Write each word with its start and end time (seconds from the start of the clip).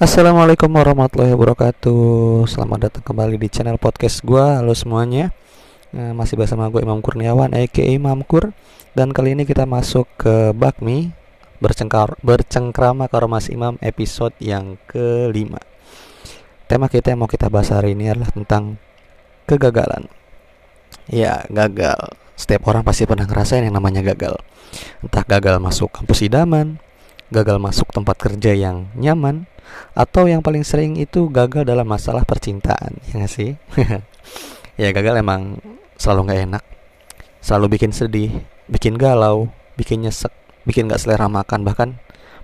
Assalamualaikum 0.00 0.72
warahmatullahi 0.72 1.36
wabarakatuh. 1.36 2.48
Selamat 2.48 2.88
datang 2.88 3.04
kembali 3.04 3.36
di 3.36 3.52
channel 3.52 3.76
podcast 3.76 4.24
gue 4.24 4.40
Halo 4.40 4.72
semuanya. 4.72 5.36
Nah, 5.92 6.16
Masih 6.16 6.40
bersama 6.40 6.72
gue 6.72 6.80
Imam 6.80 6.96
Kurniawan 7.04 7.52
A.K.A. 7.52 8.00
Imam 8.00 8.24
Kur. 8.24 8.56
Dan 8.96 9.12
kali 9.12 9.36
ini 9.36 9.44
kita 9.44 9.68
masuk 9.68 10.08
ke 10.16 10.56
Bakmi 10.56 11.12
Bercengkar, 11.60 12.16
Bercengkrama 12.24 13.12
karo 13.12 13.28
Mas 13.28 13.52
Imam 13.52 13.76
episode 13.84 14.32
yang 14.40 14.80
kelima. 14.88 15.60
Tema 16.72 16.88
kita 16.88 17.12
yang 17.12 17.28
mau 17.28 17.28
kita 17.28 17.52
bahas 17.52 17.68
hari 17.68 17.92
ini 17.92 18.08
adalah 18.08 18.32
tentang 18.32 18.80
Kegagalan. 19.44 20.08
Ya 21.12 21.44
gagal. 21.52 22.16
Setiap 22.32 22.64
orang 22.64 22.80
pasti 22.80 23.04
pernah 23.04 23.28
ngerasain 23.28 23.68
yang 23.68 23.76
namanya 23.76 24.00
gagal. 24.00 24.40
Entah 25.04 25.20
gagal 25.28 25.60
masuk 25.60 25.92
kampus 25.92 26.24
idaman 26.24 26.80
Gagal 27.32 27.56
masuk 27.56 27.88
tempat 27.88 28.20
kerja 28.20 28.52
yang 28.52 28.92
nyaman 28.92 29.48
atau 29.96 30.28
yang 30.28 30.44
paling 30.44 30.68
sering 30.68 31.00
itu 31.00 31.32
gagal 31.32 31.64
dalam 31.64 31.88
masalah 31.88 32.28
percintaan 32.28 33.00
ya 33.08 33.24
gak 33.24 33.32
sih? 33.32 33.56
Ya 34.80 34.88
gagal 34.88 35.20
emang 35.20 35.60
selalu 36.00 36.32
nggak 36.32 36.40
enak. 36.48 36.64
Selalu 37.44 37.76
bikin 37.76 37.92
sedih 37.92 38.32
bikin 38.72 38.96
galau 38.96 39.52
bikin 39.76 40.00
nyesek 40.00 40.32
bikin 40.64 40.88
nggak 40.88 40.96
selera 40.96 41.28
makan. 41.28 41.60
Bahkan 41.60 41.88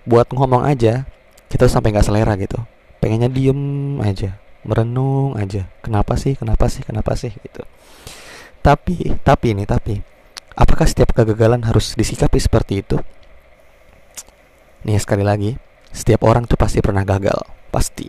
buat 0.04 0.28
ngomong 0.36 0.68
aja 0.68 1.08
kita 1.48 1.64
sampai 1.72 1.96
nggak 1.96 2.04
selera 2.04 2.36
gitu. 2.36 2.60
Pengennya 3.00 3.32
diem 3.32 3.96
aja 4.04 4.36
merenung 4.60 5.40
aja. 5.40 5.72
Kenapa 5.80 6.20
sih 6.20 6.36
kenapa 6.36 6.68
sih 6.68 6.84
kenapa 6.84 7.16
sih 7.16 7.32
gitu. 7.32 7.64
Tapi 8.60 9.16
tapi 9.24 9.56
ini 9.56 9.64
tapi 9.64 9.96
apakah 10.52 10.84
setiap 10.84 11.16
kegagalan 11.16 11.64
harus 11.64 11.96
disikapi 11.96 12.36
seperti 12.36 12.84
itu 12.84 13.00
nih 14.86 14.98
sekali 15.00 15.26
lagi 15.26 15.58
setiap 15.88 16.24
orang 16.28 16.44
tuh 16.44 16.60
pasti 16.60 16.84
pernah 16.84 17.02
gagal, 17.02 17.40
pasti. 17.72 18.06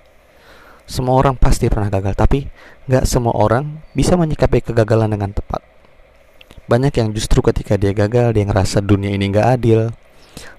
Semua 0.89 1.21
orang 1.21 1.37
pasti 1.37 1.69
pernah 1.69 1.87
gagal, 1.87 2.17
tapi 2.17 2.49
nggak 2.89 3.05
semua 3.05 3.37
orang 3.37 3.81
bisa 3.93 4.17
menyikapi 4.17 4.65
kegagalan 4.65 5.13
dengan 5.13 5.31
tepat. 5.31 5.61
Banyak 6.65 6.93
yang 6.97 7.09
justru 7.13 7.41
ketika 7.45 7.77
dia 7.77 7.93
gagal, 7.93 8.33
dia 8.33 8.45
ngerasa 8.45 8.81
dunia 8.81 9.13
ini 9.13 9.29
nggak 9.29 9.47
adil, 9.57 9.93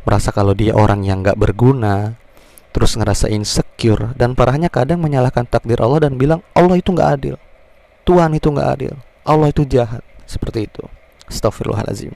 merasa 0.07 0.31
kalau 0.31 0.55
dia 0.55 0.75
orang 0.75 1.03
yang 1.03 1.23
nggak 1.23 1.39
berguna, 1.39 2.15
terus 2.71 2.95
ngerasa 2.95 3.27
insecure, 3.31 4.15
dan 4.15 4.39
parahnya 4.39 4.71
kadang 4.71 5.03
menyalahkan 5.03 5.47
takdir 5.47 5.83
Allah 5.83 6.07
dan 6.07 6.15
bilang 6.15 6.47
Allah 6.55 6.79
itu 6.79 6.95
nggak 6.95 7.11
adil, 7.11 7.37
Tuhan 8.07 8.31
itu 8.35 8.49
nggak 8.51 8.69
adil, 8.71 8.95
Allah 9.27 9.51
itu 9.51 9.63
jahat, 9.67 10.03
seperti 10.27 10.71
itu. 10.71 10.83
Astagfirullahaladzim. 11.31 12.15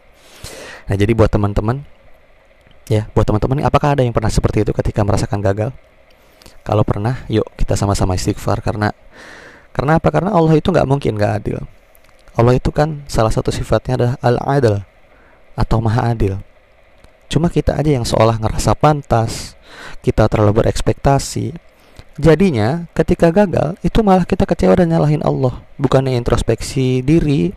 Nah 0.91 0.95
jadi 0.99 1.13
buat 1.15 1.31
teman-teman 1.31 1.87
Ya, 2.85 3.09
buat 3.17 3.25
teman-teman, 3.25 3.65
apakah 3.65 3.97
ada 3.97 4.05
yang 4.05 4.13
pernah 4.13 4.29
seperti 4.29 4.61
itu 4.61 4.77
ketika 4.77 5.01
merasakan 5.01 5.41
gagal? 5.41 5.73
Kalau 6.61 6.85
pernah, 6.85 7.25
yuk 7.33 7.49
kita 7.57 7.81
sama-sama 7.81 8.13
istighfar 8.13 8.61
karena 8.61 8.93
karena 9.73 9.97
apa? 9.97 10.13
Karena 10.13 10.37
Allah 10.37 10.53
itu 10.61 10.69
nggak 10.69 10.85
mungkin 10.85 11.17
nggak 11.17 11.33
adil. 11.41 11.65
Allah 12.37 12.61
itu 12.61 12.69
kan 12.69 13.01
salah 13.09 13.33
satu 13.33 13.49
sifatnya 13.49 13.97
adalah 13.97 14.15
al-adil 14.21 14.85
atau 15.57 15.81
maha 15.81 16.13
adil. 16.13 16.37
Cuma 17.33 17.49
kita 17.49 17.73
aja 17.73 17.89
yang 17.89 18.05
seolah 18.05 18.37
ngerasa 18.37 18.77
pantas, 18.77 19.57
kita 20.05 20.29
terlalu 20.29 20.65
berekspektasi. 20.65 21.57
Jadinya 22.21 22.85
ketika 22.93 23.33
gagal 23.33 23.81
itu 23.81 24.05
malah 24.05 24.29
kita 24.29 24.45
kecewa 24.45 24.77
dan 24.77 24.93
nyalahin 24.93 25.25
Allah, 25.25 25.65
bukannya 25.81 26.21
introspeksi 26.21 27.01
diri 27.01 27.57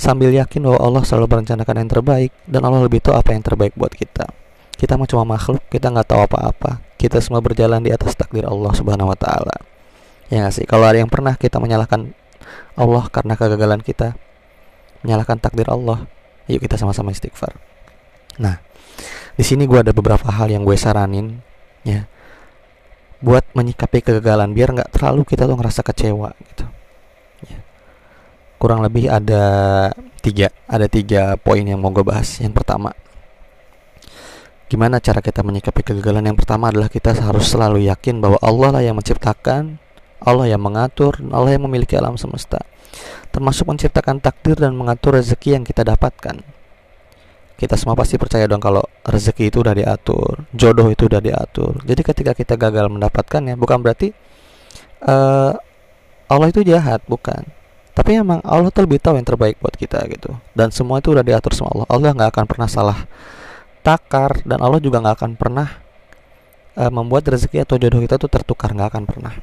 sambil 0.00 0.32
yakin 0.32 0.64
bahwa 0.64 0.80
Allah 0.80 1.02
selalu 1.04 1.28
merencanakan 1.28 1.76
yang 1.84 1.90
terbaik 1.92 2.30
dan 2.48 2.64
Allah 2.64 2.88
lebih 2.88 3.04
tahu 3.04 3.12
apa 3.12 3.36
yang 3.36 3.44
terbaik 3.44 3.76
buat 3.76 3.92
kita 3.92 4.45
kita 4.76 5.00
mah 5.00 5.08
cuma 5.08 5.24
makhluk 5.24 5.64
kita 5.72 5.88
nggak 5.88 6.08
tahu 6.08 6.20
apa-apa. 6.28 6.84
Kita 7.00 7.20
semua 7.20 7.40
berjalan 7.40 7.80
di 7.80 7.92
atas 7.92 8.12
takdir 8.12 8.44
Allah 8.44 8.72
subhanahu 8.76 9.08
wa 9.08 9.18
taala. 9.18 9.56
Ya 10.28 10.44
gak 10.44 10.54
sih? 10.58 10.66
Kalau 10.66 10.84
ada 10.84 10.98
yang 10.98 11.08
pernah 11.08 11.38
kita 11.38 11.62
menyalahkan 11.62 12.12
Allah 12.76 13.04
karena 13.08 13.38
kegagalan 13.38 13.80
kita 13.80 14.18
menyalahkan 15.00 15.38
takdir 15.38 15.70
Allah 15.70 16.04
yuk 16.50 16.60
kita 16.60 16.76
sama-sama 16.76 17.14
istighfar. 17.14 17.56
Nah 18.36 18.60
di 19.36 19.44
sini 19.44 19.64
gue 19.64 19.80
ada 19.80 19.92
beberapa 19.96 20.28
hal 20.28 20.52
yang 20.52 20.62
gue 20.66 20.76
saranin 20.76 21.40
ya. 21.86 22.04
Buat 23.24 23.48
menyikapi 23.56 24.04
kegagalan 24.04 24.52
biar 24.52 24.76
nggak 24.76 24.92
terlalu 24.92 25.24
kita 25.24 25.48
tuh 25.48 25.56
ngerasa 25.56 25.80
kecewa 25.80 26.36
gitu. 26.52 26.64
Ya. 27.48 27.60
kurang 28.56 28.80
lebih 28.80 29.12
ada 29.12 29.44
tiga 30.24 30.48
ada 30.64 30.88
tiga 30.88 31.36
poin 31.40 31.64
yang 31.64 31.80
mau 31.80 31.88
gue 31.92 32.04
bahas. 32.04 32.40
Yang 32.44 32.60
pertama 32.60 32.92
Gimana 34.66 34.98
cara 34.98 35.22
kita 35.22 35.46
menyikapi 35.46 35.86
kegagalan? 35.86 36.26
Yang 36.26 36.42
pertama 36.42 36.74
adalah 36.74 36.90
kita 36.90 37.14
harus 37.14 37.46
selalu 37.46 37.86
yakin 37.86 38.18
bahwa 38.18 38.38
Allah 38.42 38.68
lah 38.74 38.82
yang 38.82 38.98
menciptakan, 38.98 39.78
Allah 40.18 40.50
yang 40.50 40.58
mengatur, 40.58 41.14
Allah 41.30 41.54
yang 41.54 41.70
memiliki 41.70 41.94
alam 41.94 42.18
semesta. 42.18 42.58
Termasuk 43.30 43.70
menciptakan 43.70 44.18
takdir 44.18 44.58
dan 44.58 44.74
mengatur 44.74 45.14
rezeki 45.14 45.60
yang 45.60 45.62
kita 45.62 45.86
dapatkan. 45.86 46.42
Kita 47.56 47.74
semua 47.78 47.94
pasti 47.94 48.18
percaya 48.18 48.44
dong 48.50 48.60
kalau 48.60 48.84
rezeki 49.06 49.48
itu 49.48 49.62
udah 49.62 49.72
diatur, 49.72 50.44
jodoh 50.50 50.90
itu 50.90 51.08
udah 51.08 51.22
diatur. 51.22 51.80
Jadi 51.86 52.02
ketika 52.02 52.32
kita 52.36 52.58
gagal 52.58 52.90
mendapatkannya, 52.90 53.54
bukan 53.56 53.80
berarti 53.80 54.12
uh, 55.06 55.56
Allah 56.26 56.48
itu 56.50 56.66
jahat, 56.66 57.06
bukan. 57.06 57.46
Tapi 57.96 58.20
emang 58.20 58.44
Allah 58.44 58.68
tuh 58.68 58.84
lebih 58.84 59.00
tahu 59.00 59.16
yang 59.16 59.24
terbaik 59.24 59.56
buat 59.56 59.72
kita 59.72 60.04
gitu. 60.10 60.36
Dan 60.52 60.68
semua 60.68 61.00
itu 61.00 61.16
udah 61.16 61.24
diatur 61.24 61.56
sama 61.56 61.72
Allah. 61.72 61.86
Allah 61.88 62.10
nggak 62.12 62.30
akan 62.34 62.44
pernah 62.44 62.68
salah 62.68 63.08
takar 63.86 64.42
dan 64.42 64.58
Allah 64.58 64.82
juga 64.82 64.98
nggak 64.98 65.16
akan 65.22 65.32
pernah 65.38 65.68
uh, 66.74 66.90
membuat 66.90 67.30
rezeki 67.30 67.62
atau 67.62 67.78
jodoh 67.78 68.02
kita 68.02 68.18
tuh 68.18 68.26
tertukar 68.26 68.74
nggak 68.74 68.90
akan 68.90 69.04
pernah. 69.06 69.34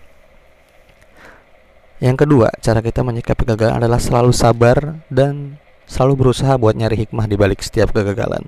Yang 2.04 2.28
kedua, 2.28 2.52
cara 2.60 2.84
kita 2.84 3.00
menyikapi 3.00 3.48
kegagalan 3.48 3.80
adalah 3.80 4.04
selalu 4.04 4.36
sabar 4.36 5.00
dan 5.08 5.56
selalu 5.88 6.28
berusaha 6.28 6.60
buat 6.60 6.76
nyari 6.76 7.08
hikmah 7.08 7.32
di 7.32 7.40
balik 7.40 7.64
setiap 7.64 7.96
kegagalan. 7.96 8.44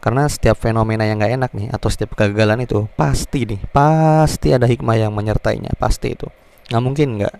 Karena 0.00 0.24
setiap 0.24 0.56
fenomena 0.56 1.04
yang 1.04 1.20
nggak 1.20 1.32
enak 1.36 1.50
nih 1.52 1.68
atau 1.68 1.92
setiap 1.92 2.16
kegagalan 2.16 2.64
itu 2.64 2.88
pasti 2.96 3.44
nih, 3.44 3.60
pasti 3.68 4.56
ada 4.56 4.64
hikmah 4.64 4.96
yang 4.96 5.12
menyertainya, 5.12 5.76
pasti 5.76 6.16
itu. 6.16 6.24
Nggak 6.72 6.82
mungkin 6.84 7.08
nggak 7.20 7.34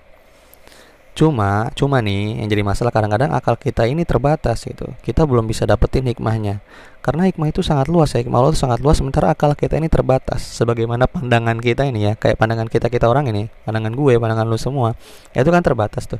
Cuma, 1.14 1.70
cuma 1.78 2.02
nih 2.02 2.42
yang 2.42 2.50
jadi 2.50 2.66
masalah 2.66 2.90
kadang-kadang 2.90 3.30
akal 3.30 3.54
kita 3.54 3.86
ini 3.86 4.02
terbatas 4.02 4.66
gitu. 4.66 4.90
Kita 4.98 5.22
belum 5.22 5.46
bisa 5.46 5.62
dapetin 5.62 6.10
hikmahnya. 6.10 6.58
Karena 7.06 7.30
hikmah 7.30 7.54
itu 7.54 7.62
sangat 7.62 7.86
luas 7.86 8.10
ya, 8.18 8.18
hikmah 8.18 8.42
Allah 8.42 8.50
itu 8.50 8.58
sangat 8.58 8.82
luas 8.82 8.98
sementara 8.98 9.30
akal 9.30 9.54
kita 9.54 9.78
ini 9.78 9.86
terbatas. 9.86 10.42
Sebagaimana 10.42 11.06
pandangan 11.06 11.62
kita 11.62 11.86
ini 11.86 12.10
ya, 12.10 12.12
kayak 12.18 12.34
pandangan 12.34 12.66
kita 12.66 12.90
kita 12.90 13.06
orang 13.06 13.30
ini, 13.30 13.46
pandangan 13.62 13.94
gue, 13.94 14.18
pandangan 14.18 14.42
lu 14.42 14.58
semua, 14.58 14.98
ya 15.30 15.46
itu 15.46 15.54
kan 15.54 15.62
terbatas 15.62 16.10
tuh. 16.10 16.18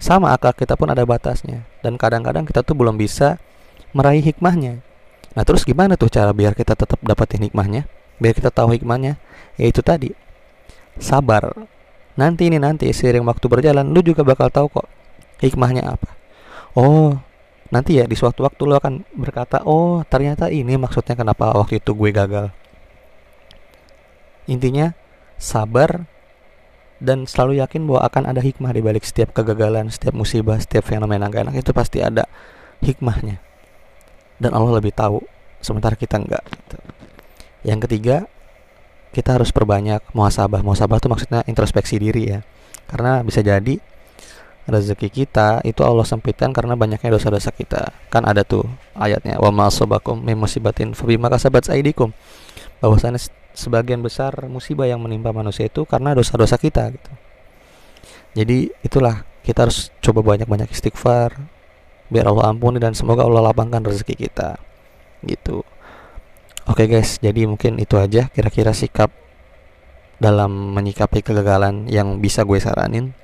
Sama 0.00 0.32
akal 0.32 0.56
kita 0.56 0.72
pun 0.80 0.88
ada 0.88 1.04
batasnya 1.04 1.68
dan 1.84 2.00
kadang-kadang 2.00 2.48
kita 2.48 2.64
tuh 2.64 2.76
belum 2.76 2.96
bisa 2.96 3.36
meraih 3.92 4.24
hikmahnya. 4.24 4.80
Nah, 5.36 5.44
terus 5.44 5.68
gimana 5.68 6.00
tuh 6.00 6.08
cara 6.08 6.32
biar 6.32 6.56
kita 6.56 6.72
tetap 6.72 6.96
dapetin 7.04 7.44
hikmahnya? 7.44 7.84
Biar 8.16 8.32
kita 8.32 8.48
tahu 8.48 8.72
hikmahnya? 8.72 9.20
Yaitu 9.60 9.84
tadi 9.84 10.16
sabar 10.96 11.52
nanti 12.16 12.48
ini 12.48 12.56
nanti 12.60 12.88
seiring 12.90 13.24
waktu 13.24 13.46
berjalan 13.48 13.92
lu 13.92 14.00
juga 14.00 14.24
bakal 14.24 14.48
tahu 14.48 14.66
kok 14.72 14.88
hikmahnya 15.40 15.84
apa 15.84 16.10
oh 16.76 17.16
nanti 17.68 18.00
ya 18.00 18.08
di 18.08 18.16
suatu 18.16 18.44
waktu 18.44 18.62
lu 18.64 18.74
akan 18.76 19.04
berkata 19.16 19.64
oh 19.68 20.02
ternyata 20.08 20.48
ini 20.48 20.80
maksudnya 20.80 21.14
kenapa 21.14 21.52
waktu 21.52 21.78
itu 21.78 21.92
gue 21.92 22.10
gagal 22.10 22.48
intinya 24.48 24.94
sabar 25.36 26.08
dan 26.96 27.28
selalu 27.28 27.60
yakin 27.60 27.84
bahwa 27.84 28.00
akan 28.08 28.22
ada 28.32 28.40
hikmah 28.40 28.72
di 28.72 28.80
balik 28.80 29.04
setiap 29.04 29.36
kegagalan, 29.36 29.92
setiap 29.92 30.16
musibah, 30.16 30.56
setiap 30.56 30.88
fenomena 30.88 31.28
gak 31.28 31.48
enak 31.48 31.60
itu 31.60 31.70
pasti 31.76 32.00
ada 32.00 32.24
hikmahnya. 32.80 33.36
Dan 34.40 34.56
Allah 34.56 34.80
lebih 34.80 34.96
tahu, 34.96 35.20
sementara 35.60 35.96
kita 35.96 36.16
enggak. 36.16 36.44
Gitu. 36.44 36.76
Yang 37.68 37.78
ketiga, 37.88 38.16
kita 39.16 39.40
harus 39.40 39.48
perbanyak 39.48 40.04
muhasabah. 40.12 40.60
Muhasabah 40.60 41.00
itu 41.00 41.08
maksudnya 41.08 41.40
introspeksi 41.48 41.96
diri 41.96 42.36
ya. 42.36 42.44
Karena 42.84 43.24
bisa 43.24 43.40
jadi 43.40 43.80
rezeki 44.68 45.08
kita 45.08 45.62
itu 45.64 45.80
Allah 45.86 46.04
sempitkan 46.04 46.52
karena 46.52 46.76
banyaknya 46.76 47.08
dosa-dosa 47.08 47.48
kita. 47.56 47.96
Kan 48.12 48.28
ada 48.28 48.44
tuh 48.44 48.68
ayatnya 48.92 49.40
wa 49.40 49.48
ma 49.48 49.72
asabakum 49.72 50.20
min 50.20 50.36
musibatin 50.36 50.92
fa 50.92 51.08
bima 51.08 51.32
kasabat 51.32 51.72
aidikum. 51.72 52.12
Bahwasanya 52.84 53.16
sebagian 53.56 54.04
besar 54.04 54.36
musibah 54.52 54.84
yang 54.84 55.00
menimpa 55.00 55.32
manusia 55.32 55.64
itu 55.64 55.88
karena 55.88 56.12
dosa-dosa 56.12 56.60
kita 56.60 56.92
gitu. 56.92 57.12
Jadi 58.36 58.68
itulah 58.84 59.24
kita 59.40 59.64
harus 59.64 59.88
coba 60.04 60.20
banyak-banyak 60.20 60.68
istighfar 60.68 61.40
biar 62.12 62.28
Allah 62.28 62.52
ampuni 62.52 62.76
dan 62.76 62.92
semoga 62.92 63.24
Allah 63.24 63.48
lapangkan 63.48 63.80
rezeki 63.80 64.28
kita. 64.28 64.60
Gitu. 65.24 65.64
Oke 66.66 66.84
okay 66.84 66.98
guys, 66.98 67.22
jadi 67.22 67.46
mungkin 67.46 67.78
itu 67.78 67.94
aja 67.94 68.26
kira-kira 68.34 68.74
sikap 68.74 69.14
dalam 70.18 70.74
menyikapi 70.74 71.22
kegagalan 71.22 71.86
yang 71.86 72.18
bisa 72.18 72.42
gue 72.42 72.58
saranin. 72.58 73.14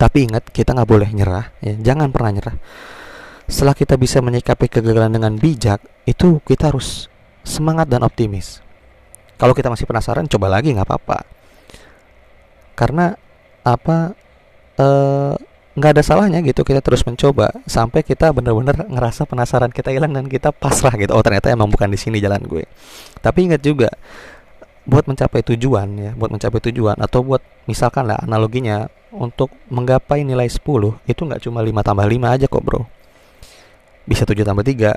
Tapi 0.00 0.26
ingat, 0.26 0.48
kita 0.48 0.72
nggak 0.72 0.88
boleh 0.88 1.08
nyerah, 1.12 1.52
ya. 1.60 1.76
jangan 1.76 2.08
pernah 2.08 2.32
nyerah. 2.34 2.56
Setelah 3.46 3.76
kita 3.76 4.00
bisa 4.00 4.24
menyikapi 4.24 4.72
kegagalan 4.72 5.12
dengan 5.12 5.36
bijak, 5.36 5.84
itu 6.08 6.40
kita 6.40 6.72
harus 6.72 7.12
semangat 7.44 7.86
dan 7.92 8.00
optimis. 8.00 8.64
kalau 9.38 9.52
kita 9.52 9.68
masih 9.70 9.84
penasaran 9.84 10.30
coba 10.30 10.46
lagi 10.46 10.70
nggak 10.72 10.86
apa-apa 10.86 11.26
karena 12.78 13.14
apa 13.62 14.14
eh, 14.78 15.23
nggak 15.74 15.90
ada 15.98 16.02
salahnya 16.06 16.38
gitu 16.46 16.62
kita 16.62 16.78
terus 16.78 17.02
mencoba 17.02 17.50
sampai 17.66 18.06
kita 18.06 18.30
benar-benar 18.30 18.86
ngerasa 18.86 19.26
penasaran 19.26 19.74
kita 19.74 19.90
hilang 19.90 20.14
dan 20.14 20.30
kita 20.30 20.54
pasrah 20.54 20.94
gitu. 20.94 21.10
Oh 21.10 21.22
ternyata 21.22 21.50
emang 21.50 21.66
bukan 21.66 21.90
di 21.90 21.98
sini 21.98 22.22
jalan 22.22 22.42
gue. 22.46 22.62
Tapi 23.18 23.50
ingat 23.50 23.60
juga 23.62 23.90
buat 24.84 25.08
mencapai 25.08 25.40
tujuan 25.42 25.88
ya 25.96 26.12
buat 26.12 26.28
mencapai 26.28 26.60
tujuan 26.70 27.00
atau 27.00 27.24
buat 27.24 27.40
misalkan 27.64 28.04
lah 28.04 28.20
analoginya 28.20 28.84
untuk 29.16 29.48
menggapai 29.72 30.26
nilai 30.26 30.44
10 30.44 30.60
itu 31.08 31.20
nggak 31.24 31.40
cuma 31.48 31.64
5 31.64 31.72
tambah 31.80 32.04
5 32.04 32.34
aja 32.34 32.46
kok 32.46 32.62
bro. 32.62 32.84
Bisa 34.04 34.28
7 34.28 34.44
tambah 34.44 34.62
3 34.62 34.94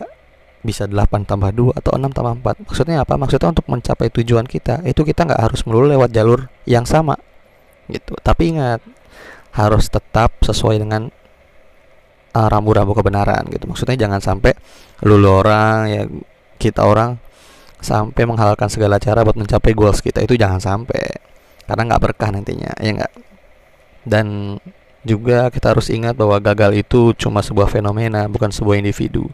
bisa 0.66 0.84
8 0.90 1.24
tambah 1.24 1.54
2 1.56 1.80
atau 1.80 1.96
6 1.96 2.12
tambah 2.12 2.34
4 2.44 2.68
maksudnya 2.68 2.98
apa? 3.02 3.16
Maksudnya 3.16 3.50
untuk 3.56 3.66
mencapai 3.72 4.12
tujuan 4.12 4.46
kita 4.46 4.84
itu 4.84 5.02
kita 5.02 5.24
nggak 5.24 5.42
harus 5.42 5.64
melulu 5.64 5.90
lewat 5.96 6.12
jalur 6.12 6.52
yang 6.68 6.84
sama 6.84 7.16
gitu. 7.88 8.14
Tapi 8.20 8.44
ingat 8.54 8.84
harus 9.58 9.90
tetap 9.90 10.38
sesuai 10.46 10.78
dengan 10.78 11.10
uh, 12.38 12.48
rambu-rambu 12.48 12.94
kebenaran 12.94 13.42
gitu. 13.50 13.66
Maksudnya 13.66 13.98
jangan 13.98 14.22
sampai 14.22 14.54
lulu 15.02 15.42
orang 15.42 15.78
ya 15.90 16.04
kita 16.62 16.86
orang 16.86 17.18
sampai 17.82 18.26
menghalalkan 18.26 18.70
segala 18.70 18.98
cara 18.98 19.22
buat 19.22 19.38
mencapai 19.38 19.74
goals 19.74 20.02
kita 20.06 20.22
itu 20.22 20.38
jangan 20.38 20.62
sampai. 20.62 21.02
Karena 21.66 21.84
nggak 21.90 22.02
berkah 22.02 22.30
nantinya 22.30 22.72
ya 22.78 22.92
nggak? 23.02 23.14
Dan 24.08 24.56
juga 25.04 25.50
kita 25.50 25.74
harus 25.74 25.88
ingat 25.90 26.14
bahwa 26.14 26.38
gagal 26.38 26.78
itu 26.78 27.16
cuma 27.18 27.40
sebuah 27.42 27.72
fenomena 27.72 28.30
bukan 28.30 28.54
sebuah 28.54 28.78
individu. 28.78 29.26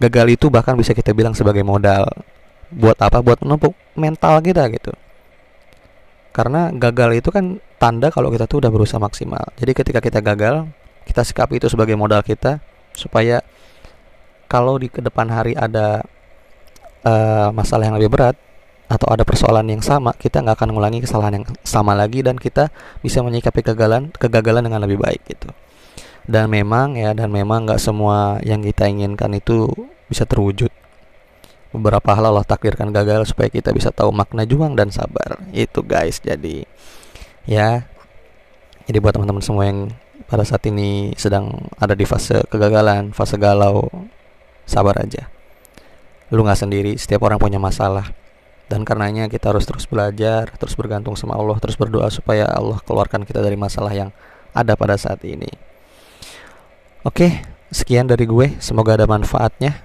Gagal 0.00 0.40
itu 0.40 0.46
bahkan 0.48 0.74
bisa 0.74 0.96
kita 0.96 1.12
bilang 1.12 1.36
sebagai 1.36 1.62
modal. 1.62 2.08
Buat 2.72 2.98
apa? 3.02 3.20
Buat 3.20 3.44
menumpuk 3.44 3.76
mental 3.98 4.40
kita 4.40 4.70
gitu. 4.72 4.94
Karena 6.30 6.70
gagal 6.70 7.18
itu 7.18 7.28
kan 7.34 7.58
tanda 7.80 8.12
kalau 8.12 8.28
kita 8.28 8.44
tuh 8.44 8.60
udah 8.60 8.68
berusaha 8.68 9.00
maksimal. 9.00 9.40
Jadi 9.56 9.72
ketika 9.72 10.04
kita 10.04 10.20
gagal 10.20 10.68
kita 11.08 11.24
sikapi 11.24 11.56
itu 11.56 11.72
sebagai 11.72 11.96
modal 11.96 12.20
kita 12.20 12.60
supaya 12.92 13.40
kalau 14.44 14.76
di 14.76 14.92
ke 14.92 15.00
depan 15.00 15.32
hari 15.32 15.56
ada 15.56 16.04
uh, 17.08 17.48
masalah 17.56 17.88
yang 17.88 17.96
lebih 17.96 18.12
berat 18.12 18.36
atau 18.90 19.06
ada 19.08 19.22
persoalan 19.22 19.64
yang 19.70 19.80
sama 19.80 20.10
kita 20.12 20.42
nggak 20.42 20.60
akan 20.60 20.68
mengulangi 20.74 21.00
kesalahan 21.00 21.40
yang 21.40 21.46
sama 21.62 21.96
lagi 21.96 22.20
dan 22.20 22.36
kita 22.36 22.68
bisa 23.00 23.22
menyikapi 23.24 23.64
kegagalan 23.64 24.12
kegagalan 24.12 24.66
dengan 24.68 24.84
lebih 24.84 25.00
baik 25.00 25.24
gitu. 25.24 25.48
Dan 26.28 26.52
memang 26.52 27.00
ya 27.00 27.16
dan 27.16 27.32
memang 27.32 27.64
nggak 27.64 27.80
semua 27.80 28.38
yang 28.44 28.60
kita 28.60 28.86
inginkan 28.86 29.32
itu 29.32 29.72
bisa 30.04 30.28
terwujud. 30.28 30.68
Beberapa 31.70 32.18
hal 32.18 32.34
Allah 32.34 32.42
takdirkan 32.42 32.90
gagal 32.90 33.30
supaya 33.30 33.46
kita 33.46 33.70
bisa 33.70 33.94
tahu 33.94 34.10
makna 34.10 34.42
juang 34.42 34.74
dan 34.74 34.90
sabar. 34.90 35.38
Itu 35.54 35.86
guys 35.86 36.18
jadi 36.18 36.66
ya. 37.50 37.90
Jadi 38.86 38.96
buat 39.02 39.10
teman-teman 39.10 39.42
semua 39.42 39.66
yang 39.66 39.90
pada 40.30 40.46
saat 40.46 40.62
ini 40.70 41.10
sedang 41.18 41.50
ada 41.82 41.98
di 41.98 42.06
fase 42.06 42.46
kegagalan 42.46 43.10
fase 43.10 43.34
galau 43.34 43.90
sabar 44.62 45.02
aja. 45.02 45.26
Lu 46.30 46.46
nggak 46.46 46.62
sendiri 46.62 46.94
setiap 46.94 47.26
orang 47.26 47.42
punya 47.42 47.58
masalah. 47.58 48.14
Dan 48.70 48.86
karenanya 48.86 49.26
kita 49.26 49.50
harus 49.50 49.66
terus 49.66 49.82
belajar 49.90 50.46
terus 50.54 50.78
bergantung 50.78 51.18
sama 51.18 51.34
Allah 51.34 51.58
terus 51.58 51.74
berdoa 51.74 52.06
supaya 52.06 52.46
Allah 52.46 52.78
keluarkan 52.86 53.26
kita 53.26 53.42
dari 53.42 53.58
masalah 53.58 53.90
yang 53.90 54.14
ada 54.54 54.78
pada 54.78 54.94
saat 54.94 55.18
ini. 55.26 55.50
Oke 57.02 57.42
sekian 57.74 58.06
dari 58.06 58.30
gue. 58.30 58.54
Semoga 58.62 58.94
ada 58.94 59.10
manfaatnya. 59.10 59.82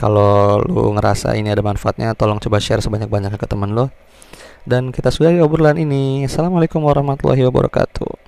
Kalau 0.00 0.58
lu 0.64 0.90
ngerasa 0.96 1.36
ini 1.38 1.52
ada 1.52 1.62
manfaatnya, 1.62 2.16
tolong 2.18 2.42
coba 2.42 2.58
share 2.58 2.82
sebanyak-banyaknya 2.82 3.38
ke 3.38 3.46
teman 3.46 3.76
lo. 3.76 3.92
Dan 4.64 4.96
kita 4.96 5.12
sudah 5.12 5.28
di 5.28 5.44
obrolan 5.44 5.76
ini. 5.76 6.24
Assalamualaikum 6.24 6.80
warahmatullahi 6.80 7.44
wabarakatuh. 7.44 8.23